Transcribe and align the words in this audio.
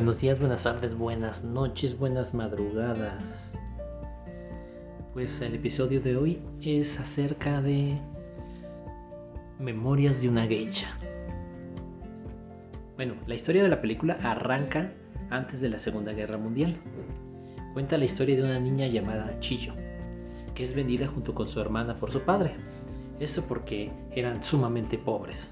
Buenos 0.00 0.18
días, 0.18 0.38
buenas 0.38 0.62
tardes, 0.62 0.94
buenas 0.94 1.44
noches, 1.44 1.98
buenas 1.98 2.32
madrugadas. 2.32 3.54
Pues 5.12 5.42
el 5.42 5.54
episodio 5.54 6.00
de 6.00 6.16
hoy 6.16 6.42
es 6.62 6.98
acerca 6.98 7.60
de 7.60 8.00
Memorias 9.58 10.22
de 10.22 10.30
una 10.30 10.46
geisha. 10.46 10.96
Bueno, 12.96 13.12
la 13.26 13.34
historia 13.34 13.62
de 13.62 13.68
la 13.68 13.82
película 13.82 14.18
arranca 14.22 14.90
antes 15.28 15.60
de 15.60 15.68
la 15.68 15.78
Segunda 15.78 16.14
Guerra 16.14 16.38
Mundial. 16.38 16.80
Cuenta 17.74 17.98
la 17.98 18.06
historia 18.06 18.36
de 18.36 18.44
una 18.44 18.58
niña 18.58 18.86
llamada 18.86 19.38
Chillo, 19.40 19.74
que 20.54 20.64
es 20.64 20.74
vendida 20.74 21.08
junto 21.08 21.34
con 21.34 21.46
su 21.46 21.60
hermana 21.60 22.00
por 22.00 22.10
su 22.10 22.22
padre. 22.22 22.54
Eso 23.18 23.44
porque 23.44 23.92
eran 24.12 24.42
sumamente 24.42 24.96
pobres 24.96 25.50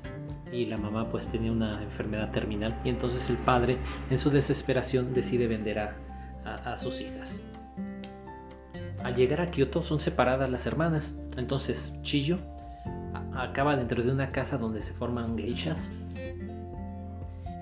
y 0.52 0.64
la 0.66 0.76
mamá 0.76 1.10
pues 1.10 1.28
tenía 1.28 1.52
una 1.52 1.82
enfermedad 1.82 2.30
terminal 2.30 2.78
y 2.84 2.88
entonces 2.88 3.28
el 3.30 3.36
padre 3.38 3.78
en 4.10 4.18
su 4.18 4.30
desesperación 4.30 5.12
decide 5.14 5.46
vender 5.46 5.78
a, 5.78 5.94
sus 6.78 7.02
hijas. 7.02 7.42
Al 9.04 9.14
llegar 9.14 9.42
a 9.42 9.50
Kioto 9.50 9.82
son 9.82 10.00
separadas 10.00 10.50
las 10.50 10.64
hermanas, 10.64 11.14
entonces 11.36 11.94
Chiyo 12.00 12.38
acaba 13.34 13.76
dentro 13.76 14.02
de 14.02 14.10
una 14.10 14.30
casa 14.30 14.56
donde 14.56 14.80
se 14.80 14.94
forman 14.94 15.36
geishas 15.36 15.90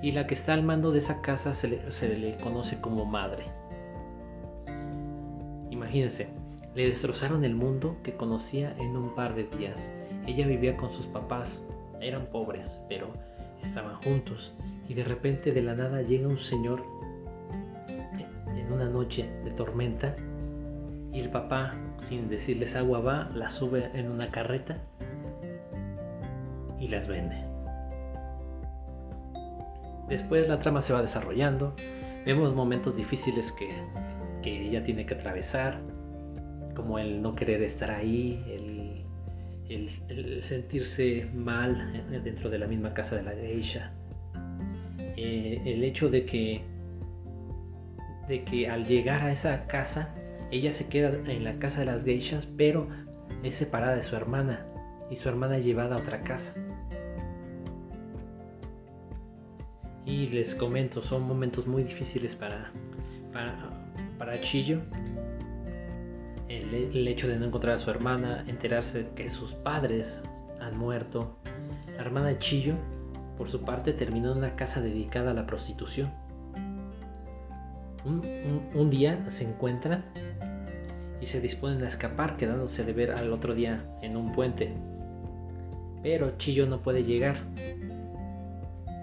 y 0.03 0.13
la 0.13 0.27
que 0.29 0.35
está 0.35 0.55
al 0.55 0.63
mando 0.63 0.93
de 0.93 1.01
esa 1.01 1.21
casa 1.21 1.53
se 1.55 1.69
le, 1.69 1.91
se 1.91 2.17
le 2.17 2.37
conoce 2.37 2.81
como 2.81 3.05
madre. 3.05 3.47
Imagínense, 5.71 6.29
le 6.77 6.87
destrozaron 6.87 7.45
el 7.45 7.55
mundo 7.55 7.97
que 8.05 8.15
conocía 8.15 8.77
en 8.79 8.97
un 8.97 9.15
par 9.15 9.35
de 9.35 9.45
días. 9.45 9.93
Ella 10.27 10.47
vivía 10.47 10.77
con 10.77 10.93
sus 10.93 11.07
papás, 11.07 11.63
eran 12.01 12.27
pobres, 12.27 12.67
pero 12.89 13.13
estaban 13.63 13.97
juntos. 14.03 14.55
Y 14.89 14.95
de 14.95 15.05
repente 15.05 15.53
de 15.53 15.63
la 15.63 15.75
nada 15.75 16.03
llega 16.03 16.29
un 16.29 16.39
señor 16.39 16.83
en 17.89 18.73
una 18.73 18.89
noche 18.89 19.29
de 19.45 19.51
tormenta 19.53 20.15
y 21.13 21.21
el 21.21 21.31
papá, 21.31 21.75
sin 21.99 22.29
decirles 22.29 22.77
agua, 22.77 23.01
va, 23.01 23.31
las 23.35 23.53
sube 23.53 23.91
en 23.95 24.11
una 24.11 24.31
carreta 24.31 24.77
y 26.79 26.89
las 26.89 27.09
vende. 27.09 27.37
Después 30.09 30.47
la 30.47 30.61
trama 30.61 30.83
se 30.83 30.93
va 30.93 31.03
desarrollando, 31.03 31.75
vemos 32.25 32.55
momentos 32.55 32.97
difíciles 32.97 33.51
que, 33.53 33.71
que 34.43 34.69
ella 34.69 34.83
tiene 34.83 35.07
que 35.07 35.15
atravesar, 35.15 35.81
como 36.75 36.99
el 36.99 37.23
no 37.23 37.35
querer 37.35 37.63
estar 37.63 37.91
ahí, 37.91 38.45
el 38.47 38.76
el, 39.69 40.43
sentirse 40.43 41.29
mal 41.35 42.05
dentro 42.25 42.51
de 42.51 42.59
la 42.59 42.67
misma 42.67 42.95
casa 42.95 43.17
de 43.17 43.23
la 43.23 43.33
geisha, 43.33 43.93
eh, 45.17 45.61
el 45.65 45.83
hecho 45.85 46.09
de 46.09 46.25
que, 46.25 46.63
de 48.29 48.45
que 48.45 48.69
al 48.69 48.85
llegar 48.85 49.23
a 49.23 49.33
esa 49.33 49.67
casa, 49.67 50.15
ella 50.51 50.73
se 50.73 50.87
queda 50.89 51.11
en 51.31 51.45
la 51.45 51.59
casa 51.59 51.81
de 51.81 51.87
las 51.87 52.05
geishas, 52.05 52.47
pero 52.57 52.89
es 53.43 53.55
separada 53.55 53.97
de 53.97 54.03
su 54.03 54.15
hermana 54.15 54.67
y 55.11 55.17
su 55.17 55.29
hermana 55.29 55.59
es 55.59 55.65
llevada 55.65 55.97
a 55.97 55.99
otra 55.99 56.23
casa. 56.23 56.53
Y 60.05 60.29
les 60.29 60.55
comento, 60.55 61.03
son 61.03 61.23
momentos 61.23 61.67
muy 61.67 61.83
difíciles 61.83 62.37
para, 62.37 62.71
para, 63.33 63.57
para 64.19 64.41
Chillo, 64.41 64.81
el, 66.49 67.09
hecho 67.09 67.29
de 67.29 67.39
no 67.39 67.47
encontrar 67.47 67.77
a 67.77 67.79
su 67.79 67.91
hermana, 67.91 68.45
enterarse 68.47 69.09
que 69.15 69.31
sus 69.31 69.55
padres 69.55 70.21
han 70.61 70.79
muerto. 70.79 71.37
La 71.97 72.03
hermana 72.03 72.39
Chillo, 72.39 72.75
por 73.37 73.51
su 73.51 73.63
parte, 73.63 73.93
terminó 73.93 74.33
en 74.33 74.39
una 74.39 74.57
casa 74.57 74.81
dedicada 74.81 75.33
a 75.33 75.35
la 75.35 75.47
prostitución. 75.47 76.11
Un, 78.05 78.91
día 78.91 79.25
se 79.31 79.43
encuentran 79.43 80.05
y 81.21 81.27
se 81.27 81.41
disponen 81.41 81.83
a 81.83 81.89
escapar, 81.89 82.37
quedándose 82.37 82.85
de 82.85 82.93
ver 82.93 83.11
al 83.11 83.33
otro 83.33 83.55
día 83.55 83.85
en 84.03 84.17
un 84.17 84.33
puente. 84.33 84.73
Pero 86.05 86.39
Chillo 86.39 86.67
no 86.67 86.83
puede 86.83 87.03
llegar. 87.03 87.39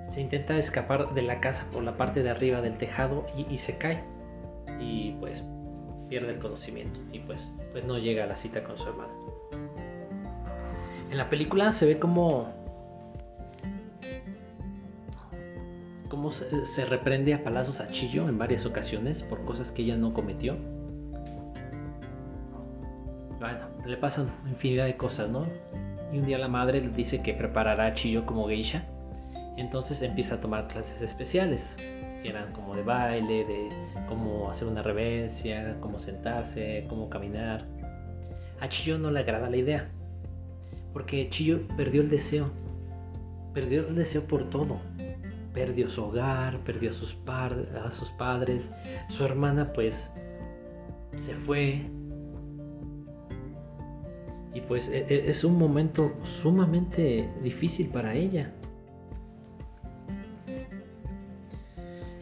Se 0.09 0.21
intenta 0.21 0.57
escapar 0.57 1.13
de 1.13 1.21
la 1.21 1.41
casa 1.41 1.65
por 1.73 1.83
la 1.83 1.97
parte 1.97 2.23
de 2.23 2.29
arriba 2.29 2.61
del 2.61 2.77
tejado 2.77 3.25
y, 3.35 3.53
y 3.53 3.57
se 3.57 3.77
cae. 3.77 4.03
Y 4.79 5.11
pues 5.19 5.43
pierde 6.13 6.33
el 6.33 6.37
conocimiento 6.37 6.99
y 7.11 7.17
pues, 7.21 7.51
pues 7.71 7.83
no 7.85 7.97
llega 7.97 8.25
a 8.25 8.27
la 8.27 8.35
cita 8.35 8.63
con 8.63 8.77
su 8.77 8.87
hermana. 8.87 9.11
En 11.09 11.17
la 11.17 11.27
película 11.27 11.73
se 11.73 11.87
ve 11.87 11.97
como 11.97 12.53
cómo 16.09 16.29
se, 16.29 16.85
reprende 16.85 17.33
a 17.33 17.43
palazos 17.43 17.81
a 17.81 17.89
Chillo 17.89 18.29
en 18.29 18.37
varias 18.37 18.67
ocasiones 18.67 19.23
por 19.23 19.43
cosas 19.43 19.71
que 19.71 19.81
ella 19.81 19.97
no 19.97 20.13
cometió. 20.13 20.55
Bueno, 23.39 23.69
le 23.83 23.97
pasan 23.97 24.29
infinidad 24.47 24.85
de 24.85 24.97
cosas, 24.97 25.31
¿no? 25.31 25.47
Y 26.11 26.19
un 26.19 26.27
día 26.27 26.37
la 26.37 26.47
madre 26.47 26.79
le 26.79 26.89
dice 26.89 27.23
que 27.23 27.33
preparará 27.33 27.87
a 27.87 27.93
Chillo 27.95 28.23
como 28.27 28.47
geisha. 28.47 28.85
Entonces 29.57 30.03
empieza 30.03 30.35
a 30.35 30.39
tomar 30.39 30.67
clases 30.67 31.01
especiales 31.01 31.75
que 32.23 32.29
eran 32.29 32.53
como 32.53 32.75
de 32.75 32.83
baile, 32.83 33.45
de 33.45 33.69
cómo 34.07 34.49
hacer 34.49 34.67
una 34.67 34.81
reverencia, 34.81 35.77
cómo 35.81 35.99
sentarse, 35.99 36.85
cómo 36.89 37.09
caminar. 37.09 37.65
A 38.61 38.69
Chillo 38.69 38.97
no 38.97 39.11
le 39.11 39.19
agrada 39.19 39.49
la 39.49 39.57
idea, 39.57 39.89
porque 40.93 41.29
Chillo 41.29 41.59
perdió 41.75 42.01
el 42.01 42.09
deseo, 42.09 42.49
perdió 43.53 43.87
el 43.87 43.95
deseo 43.95 44.23
por 44.23 44.49
todo. 44.49 44.79
Perdió 45.53 45.87
su 45.87 46.03
hogar, 46.03 46.57
perdió 46.61 46.89
a 46.89 46.93
sus, 46.93 47.15
a 47.27 47.91
sus 47.91 48.09
padres, 48.11 48.67
su 49.09 49.23
hermana 49.23 49.71
pues 49.71 50.09
se 51.17 51.35
fue. 51.35 51.81
Y 54.55 54.61
pues 54.61 54.87
e, 54.87 55.05
e, 55.09 55.29
es 55.29 55.43
un 55.43 55.59
momento 55.59 56.11
sumamente 56.41 57.29
difícil 57.43 57.89
para 57.89 58.15
ella. 58.15 58.51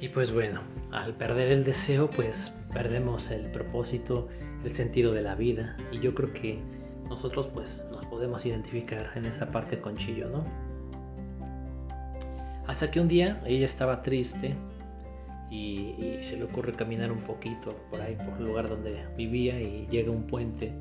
Y 0.02 0.10
pues 0.10 0.34
bueno, 0.34 0.62
al 0.92 1.14
perder 1.14 1.52
el 1.52 1.64
deseo, 1.64 2.10
pues 2.10 2.52
perdemos 2.74 3.30
el 3.30 3.52
propósito, 3.52 4.28
el 4.64 4.72
sentido 4.72 5.14
de 5.14 5.22
la 5.22 5.36
vida. 5.36 5.78
Y 5.92 6.00
yo 6.00 6.16
creo 6.16 6.34
que 6.34 6.60
nosotros 7.08 7.48
pues 7.54 7.86
nos 7.92 8.04
podemos 8.08 8.44
identificar 8.44 9.12
en 9.14 9.26
esa 9.26 9.52
parte 9.52 9.80
con 9.80 9.96
Chillo, 9.96 10.28
¿no? 10.28 10.44
Hasta 12.66 12.90
que 12.90 13.00
un 13.00 13.08
día 13.08 13.44
ella 13.46 13.66
estaba 13.66 14.02
triste 14.02 14.56
y, 15.52 16.18
se 16.24 16.36
le 16.36 16.46
ocurre 16.46 16.74
caminar 16.74 17.12
un 17.12 17.22
poquito 17.22 17.76
por 17.92 18.02
ahí, 18.02 18.16
por 18.16 18.40
el 18.40 18.46
lugar 18.46 18.70
donde 18.70 19.06
vivía 19.16 19.62
y 19.62 19.86
llega 19.92 20.10
un 20.10 20.24
puente. 20.24 20.74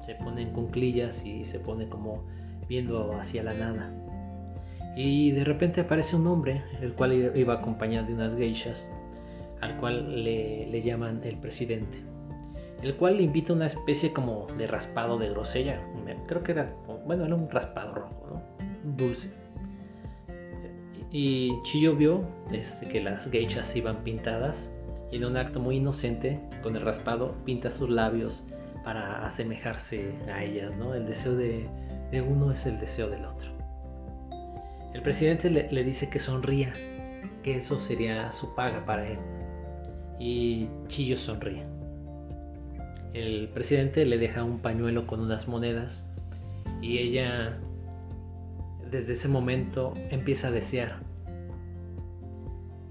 Se 0.00 0.14
pone 0.14 0.40
en 0.40 0.52
cunclillas 0.52 1.22
y 1.22 1.44
se 1.44 1.58
pone 1.58 1.86
como 1.90 2.26
viendo 2.66 3.12
hacia 3.20 3.42
la 3.42 3.52
nada 3.52 3.92
y 4.96 5.30
de 5.32 5.44
repente 5.44 5.82
aparece 5.82 6.16
un 6.16 6.26
hombre, 6.26 6.62
el 6.80 6.94
cual 6.94 7.30
iba 7.36 7.54
acompañado 7.54 8.06
de 8.06 8.14
unas 8.14 8.34
geishas, 8.34 8.88
al 9.60 9.76
cual 9.76 10.24
le, 10.24 10.82
llaman 10.82 11.20
el 11.22 11.36
presidente, 11.36 11.98
el 12.82 12.96
cual 12.96 13.18
le 13.18 13.24
invita 13.24 13.52
una 13.52 13.66
especie 13.66 14.12
como 14.14 14.46
de 14.56 14.66
raspado 14.66 15.18
de 15.18 15.28
grosella, 15.28 15.82
creo 16.26 16.42
que 16.42 16.52
era, 16.52 16.74
bueno, 17.06 17.26
era 17.26 17.34
un 17.34 17.50
raspado 17.50 17.94
rojo, 17.94 18.26
¿no? 18.30 18.96
dulce. 18.96 19.30
Y 21.10 21.52
Chiyo 21.62 21.94
vio 21.94 22.24
este, 22.50 22.88
que 22.88 23.02
las 23.02 23.30
geishas 23.30 23.76
iban 23.76 24.02
pintadas 24.02 24.70
y 25.12 25.16
en 25.16 25.26
un 25.26 25.36
acto 25.36 25.60
muy 25.60 25.76
inocente, 25.76 26.40
con 26.62 26.74
el 26.74 26.82
raspado, 26.82 27.34
pinta 27.44 27.70
sus 27.70 27.90
labios 27.90 28.44
para 28.82 29.26
asemejarse 29.26 30.12
a 30.32 30.42
ellas, 30.42 30.74
¿no? 30.76 30.94
El 30.94 31.06
deseo 31.06 31.36
de 31.36 31.68
uno 32.26 32.50
es 32.50 32.66
el 32.66 32.78
deseo 32.80 33.08
del 33.08 33.24
otro. 33.24 33.55
El 34.96 35.02
presidente 35.02 35.50
le, 35.50 35.84
dice 35.84 36.08
que 36.08 36.18
sonría, 36.18 36.72
que 37.42 37.56
eso 37.56 37.78
sería 37.78 38.32
su 38.32 38.54
paga 38.54 38.86
para 38.86 39.06
él. 39.06 39.18
Y 40.18 40.70
Chillo 40.88 41.18
sonríe. 41.18 41.66
El 43.12 43.50
presidente 43.50 44.06
le 44.06 44.16
deja 44.16 44.42
un 44.42 44.58
pañuelo 44.58 45.06
con 45.06 45.20
unas 45.20 45.48
monedas 45.48 46.02
y 46.80 46.96
ella 46.96 47.58
desde 48.90 49.12
ese 49.12 49.28
momento 49.28 49.92
empieza 50.08 50.48
a 50.48 50.50
desear 50.50 51.00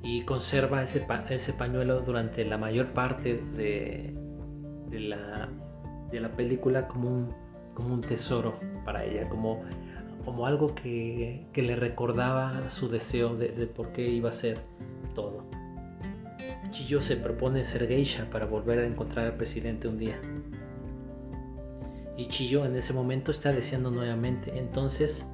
y 0.03 0.21
conserva 0.25 0.83
ese, 0.83 1.53
pañuelo 1.53 2.01
durante 2.01 2.45
la 2.45 2.59
mayor 2.59 2.93
parte 2.93 3.41
de, 3.57 4.13
de, 4.91 4.99
la, 4.99 5.49
de 6.11 6.19
la 6.19 6.29
película 6.29 6.87
como 6.87 7.09
un, 7.09 7.33
como 7.73 7.95
un 7.95 8.01
tesoro 8.01 8.59
para 8.85 9.03
ella, 9.03 9.27
como 9.27 9.63
como 10.25 10.47
algo 10.47 10.73
que, 10.73 11.45
le 11.55 11.75
recordaba 11.75 12.69
su 12.69 12.89
deseo 12.89 13.35
de, 13.35 13.49
por 13.67 13.91
qué 13.93 14.09
iba 14.09 14.31
a 14.31 14.33
ser 14.33 14.59
todo. 15.13 15.45
Chiyo 16.71 16.99
se 16.99 17.15
propone 17.15 17.63
ser 17.63 17.87
geisha 17.87 18.29
para 18.29 18.45
volver 18.45 18.79
a 18.79 18.85
encontrar 18.85 19.27
al 19.27 19.37
presidente 19.37 19.87
un 19.87 19.97
día. 19.97 20.19
Y 22.17 22.27
Chiyo 22.27 22.65
en 22.65 22.75
ese 22.75 22.91
momento 22.91 23.31
está 23.31 23.51
deseando 23.51 23.91
nuevamente, 23.91 24.57
entonces 24.57 25.25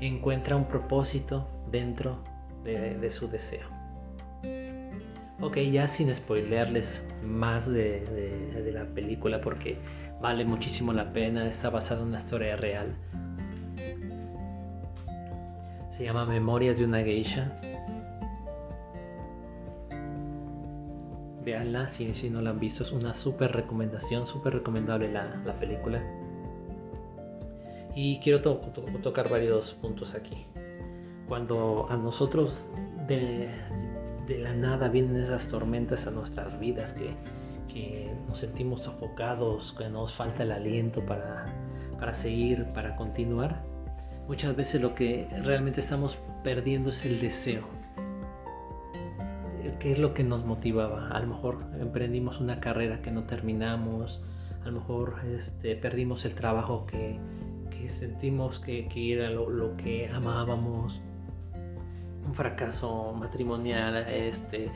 encuentra 0.00 0.56
un 0.56 0.64
propósito 0.64 1.46
dentro 1.70 2.18
de, 2.64 2.96
de 2.98 3.10
su 3.10 3.28
deseo. 3.28 3.68
Ok, 5.42 5.56
ya 5.56 5.88
sin 5.88 6.14
spoilearles 6.14 7.02
más 7.24 7.66
de, 7.66 8.00
de, 8.62 8.72
la 8.72 8.84
película 8.84 9.40
porque 9.40 9.78
vale 10.20 10.44
muchísimo 10.44 10.92
la 10.92 11.12
pena, 11.14 11.48
está 11.48 11.70
basada 11.70 12.02
en 12.02 12.08
una 12.08 12.18
historia 12.18 12.56
real. 12.56 12.94
Se 16.00 16.06
llama 16.06 16.24
Memorias 16.24 16.78
de 16.78 16.86
una 16.86 17.02
geisha. 17.02 17.52
Veanla 21.44 21.88
si, 21.88 22.14
si 22.14 22.30
no 22.30 22.40
la 22.40 22.48
han 22.48 22.58
visto, 22.58 22.84
es 22.84 22.90
una 22.90 23.12
súper 23.12 23.52
recomendación, 23.52 24.26
súper 24.26 24.54
recomendable 24.54 25.12
la, 25.12 25.36
la, 25.44 25.52
película. 25.60 26.02
Y 27.94 28.18
quiero 28.20 28.40
tocar 28.40 29.28
varios 29.28 29.74
puntos 29.74 30.14
aquí. 30.14 30.46
Cuando 31.28 31.86
a 31.90 31.98
nosotros 31.98 32.64
de, 33.06 33.50
de 34.26 34.38
la 34.38 34.54
nada 34.54 34.88
vienen 34.88 35.18
esas 35.18 35.48
tormentas 35.48 36.06
a 36.06 36.10
nuestras 36.10 36.58
vidas 36.58 36.94
que, 37.68 38.10
nos 38.26 38.40
sentimos 38.40 38.84
sofocados, 38.84 39.74
que 39.76 39.90
nos 39.90 40.14
falta 40.14 40.44
el 40.44 40.52
aliento 40.52 41.04
para, 41.04 41.44
para 41.98 42.14
seguir, 42.14 42.64
para 42.72 42.96
continuar, 42.96 43.69
muchas 44.30 44.54
veces 44.54 44.80
lo 44.80 44.94
que 44.94 45.26
realmente 45.42 45.80
estamos 45.80 46.16
perdiendo 46.44 46.90
es 46.90 47.04
el 47.04 47.20
deseo. 47.20 47.64
¿Qué 49.80 49.90
es 49.90 49.98
lo 49.98 50.14
que 50.14 50.22
nos 50.22 50.44
motivaba? 50.44 51.08
A 51.08 51.18
lo 51.18 51.26
mejor 51.26 51.58
emprendimos 51.80 52.38
una 52.38 52.60
carrera 52.60 53.02
que 53.02 53.10
no 53.10 53.24
terminamos, 53.24 54.22
a 54.62 54.66
lo 54.66 54.78
mejor 54.78 55.16
este, 55.36 55.74
perdimos 55.74 56.24
el 56.24 56.36
trabajo 56.36 56.86
que, 56.86 57.18
sentimos 57.88 58.60
que, 58.60 58.86
era 59.12 59.30
lo, 59.30 59.76
que 59.76 60.08
amábamos, 60.08 61.00
un 62.24 62.32
fracaso 62.32 63.12
matrimonial, 63.12 63.96
este, 63.96 64.70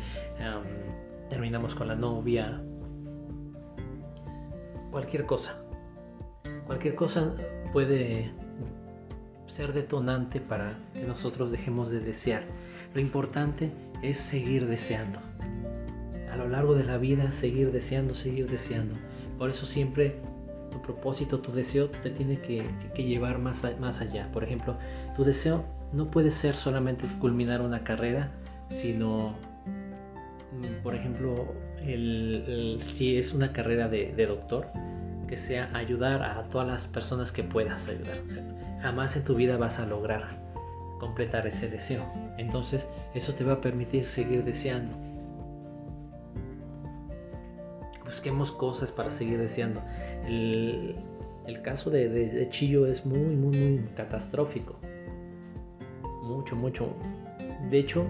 terminamos 1.31 1.77
con 1.77 1.87
la 1.87 1.95
novia, 1.95 2.61
cualquier 4.91 5.27
cosa. 5.27 5.55
Cualquier 6.67 6.97
cosa 6.97 7.37
puede 7.73 8.33
ser 9.55 9.73
detonante 9.73 10.41
para 10.41 10.77
que 10.93 11.05
nosotros 11.05 11.53
dejemos 11.53 11.89
de 11.89 12.01
desear. 12.01 12.43
Lo 12.93 13.01
importante 13.01 13.71
es 14.03 14.19
seguir 14.19 14.67
deseando. 14.67 15.21
A 16.33 16.37
lo 16.37 16.49
largo 16.49 16.75
de 16.75 16.83
la 16.83 16.99
vida, 16.99 17.31
seguir 17.31 17.71
deseando, 17.71 18.17
seguir 18.17 18.51
deseando. 18.51 18.97
Por 19.39 19.51
eso 19.51 19.65
siempre 19.65 20.17
tu 20.73 20.83
propósito, 20.83 21.39
tu 21.39 21.53
deseo 21.53 21.89
te 21.89 22.11
tiene 22.11 22.41
que, 22.41 22.67
llevar 22.97 23.39
más, 23.39 23.63
más 23.79 24.01
allá. 24.01 24.29
Por 24.33 24.43
ejemplo, 24.43 24.77
tu 25.15 25.23
deseo 25.23 25.65
no 25.93 26.11
puede 26.11 26.33
ser 26.33 26.57
solamente 26.57 27.07
culminar 27.21 27.61
una 27.61 27.85
carrera, 27.85 28.33
sino, 28.71 29.37
mm, 29.67 30.83
por 30.83 30.97
ejemplo, 30.97 31.55
si 32.97 33.17
es 33.17 33.33
una 33.33 33.53
carrera 33.53 33.89
de, 33.89 34.27
doctor, 34.27 34.67
sea 35.37 35.71
ayudar 35.75 36.23
a 36.23 36.43
todas 36.51 36.67
las 36.67 36.87
personas 36.89 37.33
que 37.33 37.43
puedas 37.43 37.87
ayudar. 37.89 38.19
jamás 38.83 39.17
en 39.17 39.25
tu 39.25 39.35
vida 39.35 39.57
vas 39.57 39.79
a 39.79 39.87
lograr 39.87 40.43
completar 40.99 41.47
ese 41.47 41.69
deseo. 41.69 42.05
Entonces, 42.39 42.87
eso 43.15 43.35
te 43.35 43.45
va 43.45 43.55
a 43.55 43.61
permitir 43.61 44.07
seguir 44.07 44.45
deseando. 44.45 44.97
Busquemos 48.05 48.53
cosas 48.53 48.93
para 48.93 49.11
seguir 49.11 49.39
deseando. 49.39 49.83
El, 50.27 50.97
caso 51.63 51.91
de, 51.91 52.09
de 52.09 52.49
Chillo 52.51 52.87
es 52.87 53.05
muy, 53.05 53.19
muy, 53.19 53.57
muy 53.57 53.89
catastrófico 53.97 54.79
mucho, 56.25 56.57
mucho. 56.57 56.89
De 57.71 57.79
hecho, 57.79 58.05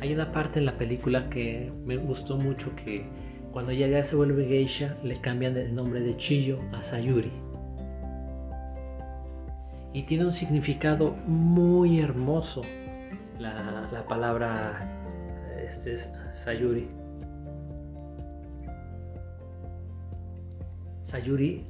hay 0.00 0.14
una 0.14 0.32
parte 0.32 0.58
en 0.58 0.66
la 0.66 0.78
película 0.78 1.28
que 1.28 1.72
me 1.84 1.96
gustó 1.96 2.36
mucho 2.36 2.74
que 2.76 3.06
cuando 3.52 3.72
ella 3.72 3.86
ya 3.88 4.04
se 4.04 4.16
vuelve 4.16 4.46
geisha 4.46 4.96
le 5.02 5.20
cambian 5.20 5.56
el 5.56 5.74
nombre 5.74 6.00
de 6.00 6.16
Chiyo 6.16 6.58
a 6.72 6.82
Sayuri. 6.82 7.32
Y 9.92 10.02
tiene 10.02 10.26
un 10.26 10.34
significado 10.34 11.12
muy 11.26 12.00
hermoso 12.00 12.60
la, 13.38 13.88
la 13.92 14.06
palabra 14.06 14.88
este 15.64 15.94
es 15.94 16.10
Sayuri. 16.34 16.88
Sayuri 21.02 21.64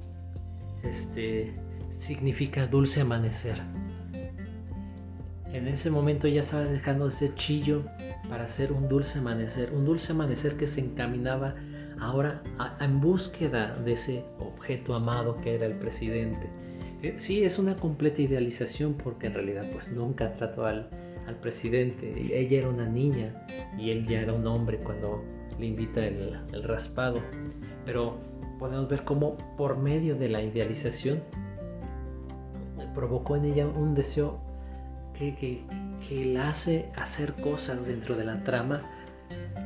este, 0.83 1.55
significa 1.91 2.67
dulce 2.67 3.01
amanecer. 3.01 3.59
En 5.53 5.67
ese 5.67 5.91
momento 5.91 6.29
ya 6.29 6.41
estaba 6.41 6.65
dejando 6.65 7.09
ese 7.09 7.35
chillo 7.35 7.85
para 8.29 8.45
hacer 8.45 8.73
un 8.73 8.89
dulce 8.89 9.19
amanecer, 9.19 9.73
un 9.73 9.85
dulce 9.85 10.13
amanecer 10.13 10.57
que 10.57 10.67
se 10.67 10.81
encaminaba 10.81 11.55
ahora 12.01 12.43
en 12.81 13.01
búsqueda 13.01 13.77
de 13.85 13.93
ese 13.93 14.25
objeto 14.39 14.95
amado 14.95 15.37
que 15.41 15.55
era 15.55 15.67
el 15.67 15.75
presidente. 15.75 16.49
Eh, 17.03 17.15
sí, 17.19 17.45
es 17.45 17.59
una 17.59 17.77
completa 17.77 18.23
idealización 18.23 18.95
porque 18.95 19.29
en 19.29 19.35
realidad 19.35 19.67
pues 19.73 19.91
nunca 19.91 20.33
trató 20.35 20.67
al, 20.67 20.89
presidente. 21.43 22.11
Ella 22.33 22.61
era 22.61 22.71
una 22.71 22.87
niña 22.87 23.47
y 23.79 23.91
él 23.91 24.07
ya 24.07 24.23
era 24.23 24.33
un 24.33 24.47
hombre 24.47 24.79
cuando 24.79 25.23
le 25.59 25.67
invita 25.67 26.07
el, 26.07 26.41
el 26.53 26.63
raspado. 26.63 27.21
Pero 27.85 28.17
podemos 28.59 28.89
ver 28.89 29.05
cómo 29.05 29.37
por 29.59 29.77
medio 29.77 30.17
de 30.17 30.31
la 30.31 30.43
idealización 30.43 31.21
provocó 32.99 33.37
en 33.37 33.45
ella 33.45 33.65
un 33.65 33.95
deseo 33.95 34.41
que, 35.15 35.65
la 36.11 36.51
hace 36.51 36.89
hacer 36.97 37.33
cosas 37.35 37.87
dentro 37.87 38.17
de 38.17 38.25
la 38.25 38.43
trama 38.43 38.83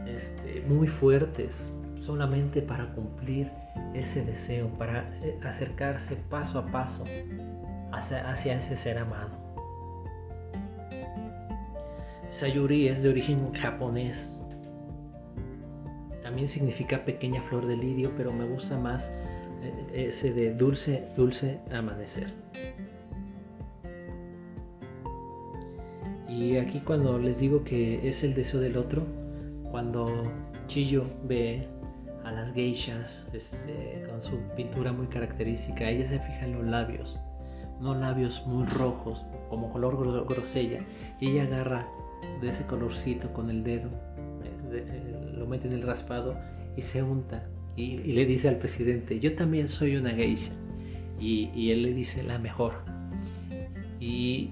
este, 0.06 0.62
muy 0.68 0.86
fuertes, 0.86 1.62
solamente 2.02 2.60
para 2.60 2.92
cumplir 2.94 3.50
ese 3.94 4.24
deseo, 4.24 4.68
para 4.78 5.08
eh, 5.22 5.38
acercarse 5.44 6.16
paso 6.28 6.58
a 6.58 6.66
paso 6.66 7.04
hacia, 7.92 8.28
hacia 8.28 8.54
ese 8.54 8.76
ser 8.76 8.98
amado. 8.98 9.30
Sayuri 12.30 12.88
es 12.88 13.02
de 13.02 13.10
origen 13.10 13.52
japonés. 13.54 14.36
También 16.22 16.48
significa 16.48 17.04
pequeña 17.04 17.42
flor 17.42 17.66
de 17.66 17.76
lirio, 17.76 18.10
pero 18.16 18.32
me 18.32 18.46
gusta 18.46 18.76
más 18.78 19.08
eh, 19.62 20.08
ese 20.08 20.32
de 20.32 20.54
dulce, 20.54 21.06
dulce 21.16 21.60
amanecer. 21.72 22.32
Y 26.28 26.56
aquí 26.56 26.80
cuando 26.80 27.18
les 27.18 27.38
digo 27.38 27.62
que 27.62 28.08
es 28.08 28.24
el 28.24 28.34
deseo 28.34 28.60
del 28.60 28.76
otro, 28.76 29.06
cuando 29.70 30.32
Chillo 30.66 31.04
ve 31.24 31.68
a 32.24 32.32
las 32.32 32.52
geishas 32.52 33.26
este, 33.32 34.06
con 34.08 34.22
su 34.22 34.38
pintura 34.56 34.92
muy 34.92 35.06
característica, 35.06 35.88
ella 35.88 36.08
se 36.08 36.18
fija 36.18 36.44
en 36.44 36.52
los 36.52 36.64
labios, 36.64 37.20
unos 37.80 37.96
labios 37.98 38.42
muy 38.46 38.66
rojos, 38.66 39.24
como 39.48 39.72
color 39.72 40.26
grosella, 40.26 40.80
y 41.20 41.30
ella 41.30 41.44
agarra 41.44 41.86
de 42.40 42.48
ese 42.48 42.64
colorcito 42.66 43.32
con 43.32 43.50
el 43.50 43.64
dedo, 43.64 43.88
eh, 44.72 44.84
eh, 44.88 45.32
lo 45.36 45.46
mete 45.46 45.66
en 45.66 45.74
el 45.74 45.82
raspado 45.82 46.36
y 46.76 46.82
se 46.82 47.02
unta. 47.02 47.44
Y, 47.76 47.96
le 47.98 48.26
dice 48.26 48.48
al 48.48 48.58
presidente, 48.58 49.18
yo 49.18 49.34
también 49.34 49.68
soy 49.68 49.96
una 49.96 50.10
geisha. 50.10 50.52
Y, 51.18 51.50
y 51.54 51.70
él 51.70 51.82
le 51.82 51.94
dice, 51.94 52.22
la 52.22 52.38
mejor. 52.38 52.74
Y 53.98 54.50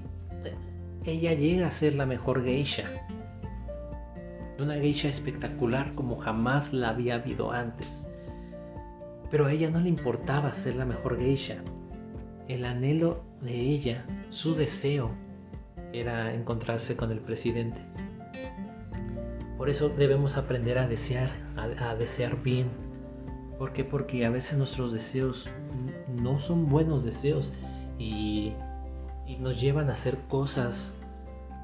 ella 1.04 1.34
llega 1.34 1.68
a 1.68 1.72
ser 1.72 1.94
la 1.94 2.06
mejor 2.06 2.44
geisha. 2.44 2.84
Una 4.60 4.74
geisha 4.74 5.08
espectacular 5.08 5.94
como 5.94 6.18
jamás 6.18 6.72
la 6.72 6.90
había 6.90 7.16
habido 7.16 7.52
antes. 7.52 8.06
Pero 9.30 9.46
a 9.46 9.52
ella 9.52 9.70
no 9.70 9.80
le 9.80 9.88
importaba 9.88 10.52
ser 10.54 10.76
la 10.76 10.84
mejor 10.84 11.18
geisha. 11.18 11.62
El 12.48 12.64
anhelo 12.64 13.22
de 13.40 13.54
ella, 13.54 14.04
su 14.28 14.54
deseo, 14.54 15.10
era 15.92 16.34
encontrarse 16.34 16.96
con 16.96 17.10
el 17.10 17.20
presidente. 17.20 17.80
Por 19.56 19.70
eso 19.70 19.88
debemos 19.88 20.36
aprender 20.36 20.78
a 20.78 20.88
desear, 20.88 21.30
a, 21.56 21.94
desear 21.94 22.42
bien. 22.42 22.68
¿Por 23.58 23.72
qué? 23.72 23.84
Porque 23.84 24.24
a 24.26 24.30
veces 24.30 24.58
nuestros 24.58 24.92
deseos 24.92 25.48
no 26.22 26.40
son 26.40 26.66
buenos 26.66 27.04
deseos 27.04 27.52
y 27.98 28.52
y 29.30 29.36
nos 29.36 29.60
llevan 29.60 29.88
a 29.90 29.92
hacer 29.92 30.18
cosas 30.28 30.94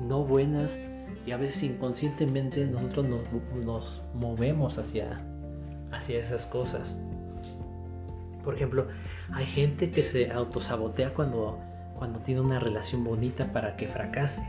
no 0.01 0.25
buenas 0.25 0.79
y 1.27 1.33
a 1.33 1.37
veces 1.37 1.63
inconscientemente 1.65 2.67
nosotros 2.67 3.07
nos, 3.65 4.03
movemos 4.15 4.79
hacia, 4.79 5.17
hacia 5.91 6.21
esas 6.21 6.47
cosas. 6.47 6.99
Por 8.45 8.55
ejemplo, 8.55 8.87
hay 9.33 9.47
gente 9.47 9.91
que 9.91 10.03
se 10.05 10.31
autosabotea 10.31 11.13
cuando, 11.15 11.59
cuando 11.97 12.21
tiene 12.21 12.41
una 12.41 12.61
relación 12.61 13.03
bonita 13.03 13.53
para 13.53 13.77
que 13.77 13.89
fracase. 13.89 14.43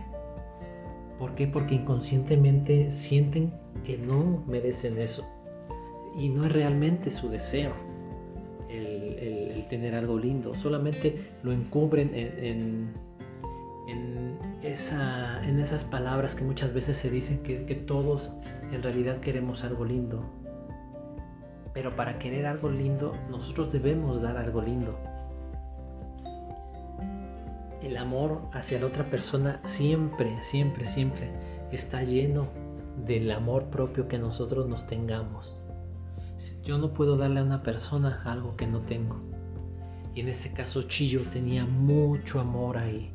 ¿Por 1.17 1.33
qué? 1.33 1.47
Porque 1.47 1.75
inconscientemente 1.75 2.91
sienten 2.91 3.51
que 3.83 3.97
no 3.97 4.43
merecen 4.47 4.99
eso. 4.99 5.25
Y 6.15 6.29
no 6.29 6.45
es 6.45 6.51
realmente 6.51 7.09
su 7.09 7.29
deseo 7.29 7.73
el, 8.69 9.65
tener 9.69 9.95
algo 9.95 10.17
lindo. 10.17 10.53
Solamente 10.53 11.31
lo 11.43 11.51
encubren 11.51 12.13
en 12.13 12.45
en, 12.45 13.06
en 13.87 15.59
esas 15.59 15.83
palabras 15.85 16.35
que 16.35 16.43
muchas 16.43 16.73
veces 16.73 16.97
se 16.97 17.09
dicen 17.09 17.41
que, 17.43 17.65
que 17.65 17.75
todos 17.75 18.31
en 18.71 18.83
realidad 18.83 19.17
queremos 19.19 19.63
algo 19.63 19.85
lindo. 19.85 20.23
Pero 21.73 21.95
para 21.95 22.17
querer 22.19 22.45
algo 22.45 22.69
lindo, 22.69 23.15
nosotros 23.29 23.71
debemos 23.71 24.21
dar 24.21 24.37
algo 24.37 24.61
lindo. 24.61 24.97
El 27.81 27.95
amor 27.97 28.41
hacia 28.51 28.79
la 28.79 28.87
otra 28.87 29.05
persona 29.05 29.61
siempre, 29.63 30.37
siempre, 30.43 30.87
siempre 30.87 31.29
está 31.71 32.03
lleno 32.03 32.47
del 33.05 33.29
amor 33.31 33.65
propio 33.65 34.07
que 34.07 34.17
nosotros 34.17 34.67
nos 34.67 34.87
tengamos. 34.87 35.55
Yo 36.63 36.77
no 36.77 36.93
puedo 36.93 37.17
darle 37.17 37.39
a 37.39 37.43
una 37.43 37.63
persona 37.63 38.21
algo 38.25 38.55
que 38.55 38.67
no 38.67 38.81
tengo. 38.81 39.21
Y 40.15 40.21
en 40.21 40.29
ese 40.29 40.51
caso 40.51 40.83
Chillo 40.83 41.21
tenía 41.31 41.65
mucho 41.65 42.39
amor 42.39 42.77
ahí. 42.77 43.13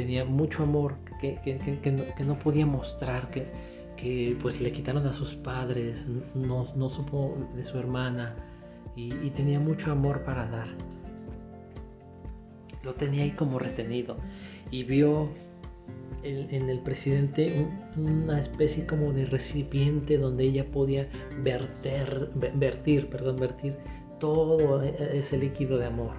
Tenía 0.00 0.24
mucho 0.24 0.62
amor 0.62 0.94
que, 1.20 1.38
que, 1.42 2.24
no, 2.24 2.38
podía 2.38 2.64
mostrar, 2.64 3.30
que, 3.30 3.46
que 3.98 4.34
pues 4.40 4.58
le 4.58 4.72
quitaron 4.72 5.06
a 5.06 5.12
sus 5.12 5.34
padres, 5.34 6.08
no, 6.34 6.66
no 6.74 6.88
supo 6.88 7.36
de 7.54 7.62
su 7.62 7.78
hermana 7.78 8.34
y, 8.96 9.10
tenía 9.36 9.60
mucho 9.60 9.92
amor 9.92 10.22
para 10.24 10.48
dar. 10.48 10.68
Lo 12.82 12.94
tenía 12.94 13.24
ahí 13.24 13.32
como 13.32 13.58
retenido 13.58 14.16
y 14.70 14.84
vio 14.84 15.28
en, 16.22 16.70
el 16.70 16.78
presidente 16.78 17.66
una 17.98 18.40
especie 18.40 18.86
como 18.86 19.12
de 19.12 19.26
recipiente 19.26 20.16
donde 20.16 20.44
ella 20.44 20.64
podía 20.64 21.08
verter, 21.42 22.30
vertir, 22.54 23.10
perdón, 23.10 23.36
vertir 23.36 23.76
todo 24.18 24.82
ese 24.82 25.36
líquido 25.36 25.76
de 25.76 25.84
amor. 25.84 26.12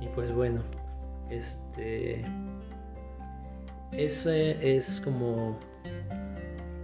Y 0.00 0.06
pues 0.14 0.34
bueno, 0.34 0.62
este 1.30 2.24
ese 3.92 4.76
es 4.76 5.00
como 5.00 5.58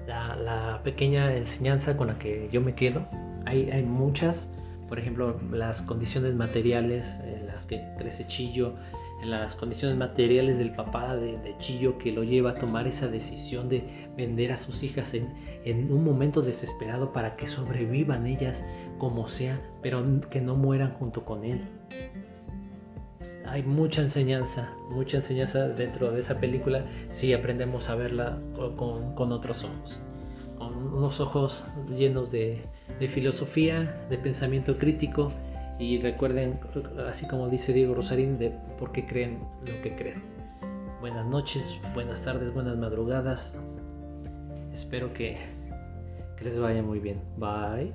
la, 0.07 0.81
pequeña 0.85 1.37
enseñanza 1.37 1.97
con 1.97 2.09
la 2.09 2.15
que 2.15 2.49
yo 2.53 2.61
me 2.61 2.75
quedo. 2.75 3.07
Hay, 3.47 3.71
hay 3.71 3.83
muchas, 3.83 4.49
por 4.89 4.99
ejemplo, 4.99 5.41
las 5.51 5.83
condiciones 5.83 6.35
materiales 6.35 7.21
en 7.25 7.47
las 7.47 7.67
que 7.67 7.83
crece 7.99 8.27
Chillo, 8.27 8.75
en 9.23 9.31
las 9.31 9.55
condiciones 9.55 9.97
materiales 9.97 10.59
del 10.59 10.73
papá 10.73 11.17
de, 11.17 11.55
Chillo 11.59 11.97
que 11.99 12.11
lo 12.11 12.25
lleva 12.25 12.51
a 12.51 12.55
tomar 12.55 12.89
esa 12.89 13.07
decisión 13.07 13.69
de 13.69 13.85
vender 14.17 14.53
a 14.53 14.57
sus 14.57 14.83
hijas 14.83 15.15
en, 15.15 15.93
un 15.93 16.05
momento 16.05 16.43
desesperado 16.43 17.13
para 17.13 17.37
que 17.37 17.47
sobrevivan 17.47 18.27
ellas 18.27 18.65
como 18.99 19.29
sea, 19.29 19.61
pero 19.81 20.05
que 20.29 20.41
no 20.41 20.57
mueran 20.57 20.93
junto 20.95 21.25
con 21.25 21.45
él. 21.45 21.61
Hay 23.47 23.63
mucha 23.63 24.03
enseñanza, 24.03 24.73
mucha 24.91 25.19
enseñanza 25.19 25.69
dentro 25.69 26.13
de 26.13 26.21
esa 26.21 26.39
película 26.39 26.85
si 27.15 27.33
aprendemos 27.33 27.89
a 27.89 27.97
verla 27.97 28.39
con, 28.77 29.33
otros 29.33 29.65
ojos, 29.65 30.01
con 30.59 30.77
unos 30.95 31.21
ojos 31.21 31.65
llenos 31.97 32.31
de, 32.31 32.63
de 33.01 33.09
filosofía, 33.09 34.07
de 34.09 34.19
pensamiento 34.19 34.79
crítico 34.79 35.33
y 35.79 35.99
recuerden, 36.01 36.61
así 37.09 37.27
como 37.27 37.49
dice 37.49 37.73
Diego 37.73 37.95
Rosarín, 37.95 38.39
de 38.39 38.51
por 38.79 38.93
qué 38.93 39.07
creen 39.07 39.41
lo 39.67 39.83
que 39.83 39.95
creen. 39.97 40.23
Buenas 41.01 41.27
noches, 41.27 41.81
buenas 41.95 42.23
tardes, 42.23 42.55
buenas 42.55 42.77
madrugadas. 42.77 43.57
Espero 44.73 45.13
que, 45.13 45.37
que 46.37 46.45
les 46.45 46.59
vaya 46.59 46.83
muy 46.83 47.01
bien. 47.01 47.21
Bye. 47.37 47.93